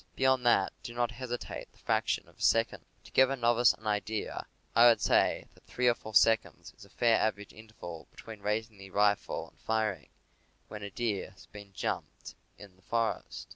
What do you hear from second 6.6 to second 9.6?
is a fair average interval between raising the rifle and